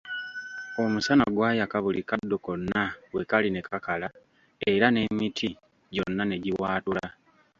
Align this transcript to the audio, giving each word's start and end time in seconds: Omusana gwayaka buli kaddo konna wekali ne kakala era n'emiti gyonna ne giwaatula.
Omusana 0.83 1.25
gwayaka 1.35 1.77
buli 1.85 2.01
kaddo 2.09 2.37
konna 2.45 2.81
wekali 3.15 3.49
ne 3.51 3.61
kakala 3.69 4.07
era 4.71 4.87
n'emiti 4.91 5.49
gyonna 5.93 6.23
ne 6.27 6.37
giwaatula. 6.43 7.05